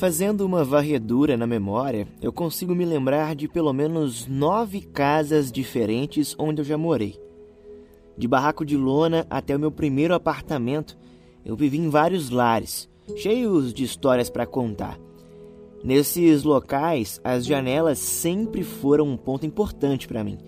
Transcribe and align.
Fazendo 0.00 0.46
uma 0.46 0.64
varredura 0.64 1.36
na 1.36 1.46
memória, 1.46 2.08
eu 2.22 2.32
consigo 2.32 2.74
me 2.74 2.86
lembrar 2.86 3.34
de 3.34 3.46
pelo 3.46 3.70
menos 3.70 4.26
nove 4.26 4.80
casas 4.80 5.52
diferentes 5.52 6.34
onde 6.38 6.62
eu 6.62 6.64
já 6.64 6.78
morei. 6.78 7.20
De 8.16 8.26
barraco 8.26 8.64
de 8.64 8.78
lona 8.78 9.26
até 9.28 9.54
o 9.54 9.58
meu 9.60 9.70
primeiro 9.70 10.14
apartamento, 10.14 10.96
eu 11.44 11.54
vivi 11.54 11.76
em 11.76 11.90
vários 11.90 12.30
lares, 12.30 12.88
cheios 13.14 13.74
de 13.74 13.84
histórias 13.84 14.30
para 14.30 14.46
contar. 14.46 14.98
Nesses 15.84 16.44
locais, 16.44 17.20
as 17.22 17.44
janelas 17.44 17.98
sempre 17.98 18.62
foram 18.62 19.06
um 19.06 19.18
ponto 19.18 19.44
importante 19.44 20.08
para 20.08 20.24
mim. 20.24 20.38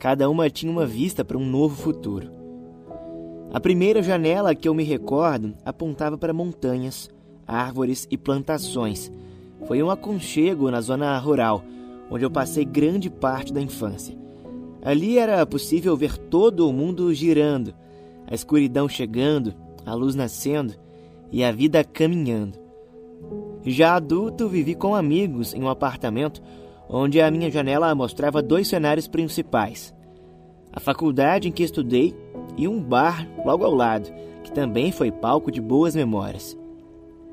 Cada 0.00 0.28
uma 0.28 0.50
tinha 0.50 0.72
uma 0.72 0.84
vista 0.84 1.24
para 1.24 1.38
um 1.38 1.46
novo 1.46 1.76
futuro. 1.80 2.28
A 3.52 3.60
primeira 3.60 4.02
janela 4.02 4.52
que 4.52 4.68
eu 4.68 4.74
me 4.74 4.82
recordo 4.82 5.54
apontava 5.64 6.18
para 6.18 6.34
montanhas, 6.34 7.08
árvores 7.46 8.06
e 8.10 8.16
plantações. 8.16 9.10
Foi 9.66 9.82
um 9.82 9.90
aconchego 9.90 10.70
na 10.70 10.80
zona 10.80 11.18
rural, 11.18 11.64
onde 12.10 12.24
eu 12.24 12.30
passei 12.30 12.64
grande 12.64 13.10
parte 13.10 13.52
da 13.52 13.60
infância. 13.60 14.16
Ali 14.82 15.18
era 15.18 15.44
possível 15.44 15.96
ver 15.96 16.16
todo 16.16 16.68
o 16.68 16.72
mundo 16.72 17.12
girando, 17.12 17.74
a 18.26 18.34
escuridão 18.34 18.88
chegando, 18.88 19.54
a 19.84 19.94
luz 19.94 20.14
nascendo 20.14 20.74
e 21.32 21.42
a 21.42 21.50
vida 21.50 21.82
caminhando. 21.82 22.58
Já 23.64 23.96
adulto, 23.96 24.48
vivi 24.48 24.74
com 24.74 24.94
amigos 24.94 25.54
em 25.54 25.62
um 25.62 25.68
apartamento 25.68 26.40
onde 26.88 27.20
a 27.20 27.30
minha 27.30 27.50
janela 27.50 27.94
mostrava 27.94 28.42
dois 28.42 28.68
cenários 28.68 29.08
principais: 29.08 29.94
a 30.72 30.78
faculdade 30.78 31.48
em 31.48 31.52
que 31.52 31.64
estudei 31.64 32.14
e 32.56 32.68
um 32.68 32.80
bar 32.80 33.28
logo 33.44 33.64
ao 33.64 33.74
lado, 33.74 34.08
que 34.44 34.52
também 34.52 34.92
foi 34.92 35.10
palco 35.10 35.50
de 35.50 35.60
boas 35.60 35.96
memórias. 35.96 36.56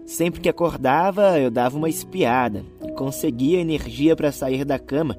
Sempre 0.05 0.41
que 0.41 0.49
acordava, 0.49 1.39
eu 1.39 1.49
dava 1.49 1.77
uma 1.77 1.89
espiada 1.89 2.63
e 2.85 2.91
conseguia 2.91 3.59
energia 3.59 4.15
para 4.15 4.31
sair 4.31 4.65
da 4.65 4.77
cama, 4.77 5.17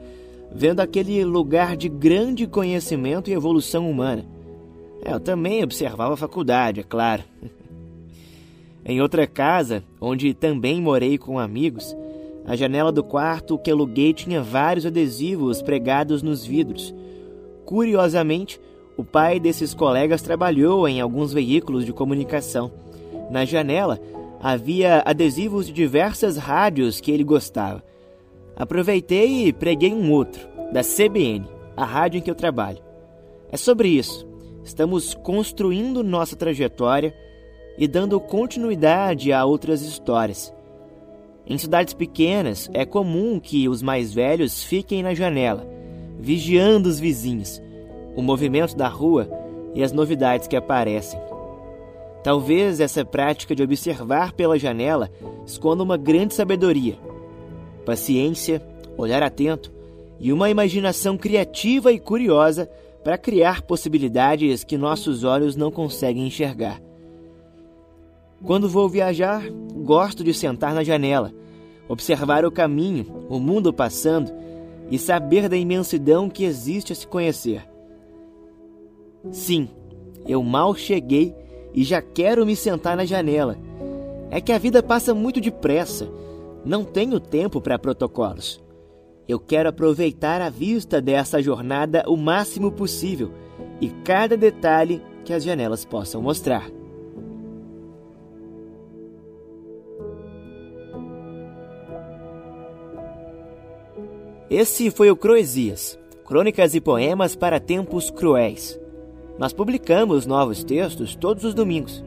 vendo 0.55 0.81
aquele 0.81 1.25
lugar 1.25 1.77
de 1.77 1.89
grande 1.89 2.47
conhecimento 2.47 3.31
e 3.31 3.33
evolução 3.33 3.91
humana. 3.91 4.25
Eu 5.05 5.19
também 5.19 5.63
observava 5.63 6.15
a 6.15 6.19
faculdade, 6.19 6.81
é 6.81 6.83
claro. 6.83 7.25
em 8.85 9.01
outra 9.01 9.27
casa, 9.27 9.83
onde 10.01 10.35
também 10.35 10.81
morei 10.81 11.17
com 11.17 11.39
amigos, 11.39 11.97
a 12.47 12.55
janela 12.55 12.93
do 12.93 13.03
quarto 13.03 13.59
que 13.59 13.71
aluguei 13.71 14.13
tinha 14.13 14.43
vários 14.43 14.85
adesivos 14.85 15.63
pregados 15.63 16.23
nos 16.23 16.45
vidros. 16.45 16.95
Curiosamente, 17.65 18.61
o 18.99 19.03
pai 19.03 19.41
desses 19.41 19.73
colegas 19.73 20.21
trabalhou 20.21 20.87
em 20.87 21.01
alguns 21.01 21.33
veículos 21.33 21.87
de 21.87 21.93
comunicação. 21.93 22.71
Na 23.31 23.47
janela 23.47 23.99
havia 24.45 25.03
adesivos 25.07 25.67
de 25.67 25.73
diversas 25.73 26.37
rádios 26.37 27.01
que 27.01 27.11
ele 27.11 27.25
gostava. 27.25 27.83
Aproveitei 28.55 29.47
e 29.47 29.53
preguei 29.55 29.95
um 29.95 30.13
outro, 30.13 30.47
da 30.71 30.83
CBN, 30.83 31.49
a 31.75 31.83
rádio 31.87 32.19
em 32.19 32.21
que 32.21 32.31
eu 32.31 32.35
trabalho. 32.35 32.79
É 33.51 33.57
sobre 33.57 33.89
isso. 33.89 34.29
Estamos 34.63 35.15
construindo 35.15 36.05
nossa 36.05 36.37
trajetória 36.37 37.15
e 37.79 37.89
dando 37.89 38.21
continuidade 38.21 39.33
a 39.33 39.47
outras 39.47 39.81
histórias. 39.81 40.53
Em 41.47 41.57
cidades 41.57 41.95
pequenas, 41.95 42.69
é 42.75 42.85
comum 42.85 43.41
que 43.41 43.67
os 43.67 43.81
mais 43.81 44.13
velhos 44.13 44.63
fiquem 44.63 45.03
na 45.03 45.15
janela, 45.15 45.67
vigiando 46.21 46.91
os 46.91 47.01
vizinhos, 47.01 47.63
o 48.15 48.21
movimento 48.21 48.77
da 48.77 48.89
rua 48.89 49.27
e 49.75 49.83
as 49.83 49.91
novidades 49.91 50.47
que 50.47 50.55
aparecem. 50.55 51.19
Talvez 52.25 52.81
essa 52.81 53.05
prática 53.05 53.55
de 53.55 53.63
observar 53.63 54.33
pela 54.33 54.59
janela 54.59 55.11
esconda 55.47 55.83
uma 55.83 55.99
grande 55.99 56.33
sabedoria, 56.33 56.97
paciência, 57.85 58.67
olhar 58.97 59.23
atento 59.23 59.71
e 60.19 60.33
uma 60.33 60.49
imaginação 60.49 61.19
criativa 61.19 61.93
e 61.93 61.99
curiosa 61.99 62.67
para 63.05 63.19
criar 63.19 63.61
possibilidades 63.61 64.65
que 64.65 64.79
nossos 64.79 65.23
olhos 65.23 65.55
não 65.55 65.71
conseguem 65.71 66.27
enxergar. 66.27 66.81
Quando 68.43 68.71
vou 68.71 68.89
viajar, 68.89 69.47
gosto 69.85 70.25
de 70.25 70.33
sentar 70.33 70.75
na 70.75 70.83
janela, 70.83 71.31
observar 71.87 72.47
o 72.47 72.51
caminho, 72.51 73.27
o 73.29 73.39
mundo 73.39 73.71
passando 73.71 74.33
e 74.91 74.99
saber 74.99 75.47
da 75.47 75.59
imensidão 75.59 76.31
que 76.31 76.45
existe 76.45 76.91
a 76.91 76.97
se 76.97 77.07
conhecer. 77.07 77.69
Sim, 79.31 79.69
eu 80.27 80.43
mal 80.43 80.75
cheguei 80.75 81.44
e 81.75 81.83
já 81.83 82.01
quero 82.01 82.47
me 82.47 82.55
sentar 82.55 82.97
na 82.97 83.05
janela. 83.05 83.59
É 84.31 84.41
que 84.41 84.53
a 84.53 84.59
vida 84.59 84.83
passa 84.83 85.13
muito 85.13 85.41
depressa. 85.41 86.09
Não 86.65 86.85
tenho 86.85 87.19
tempo 87.19 87.61
para 87.61 87.79
protocolos. 87.79 88.63
Eu 89.27 89.41
quero 89.41 89.69
aproveitar 89.69 90.41
a 90.41 90.49
vista 90.49 91.01
dessa 91.01 91.43
jornada 91.43 92.05
o 92.07 92.17
máximo 92.17 92.71
possível 92.71 93.31
e 93.81 93.89
cada 94.05 94.37
detalhe 94.37 95.03
que 95.25 95.33
as 95.33 95.43
janelas 95.43 95.85
possam 95.85 96.23
mostrar. 96.23 96.71
Esse 104.51 104.91
foi 104.91 105.11
o 105.11 105.17
Croesias, 105.17 105.99
Crônicas 106.25 106.75
e 106.75 106.81
Poemas 106.81 107.35
para 107.35 107.59
Tempos 107.59 108.11
Cruéis. 108.11 108.79
Nós 109.39 109.53
publicamos 109.53 110.27
novos 110.27 110.63
textos 110.63 111.17
todos 111.17 111.45
os 111.45 111.55
domingos. 111.55 112.05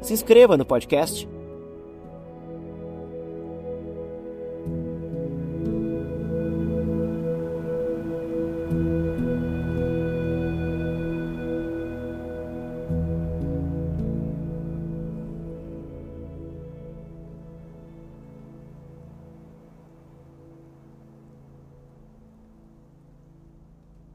Se 0.00 0.12
inscreva 0.12 0.56
no 0.56 0.64
podcast 0.64 1.28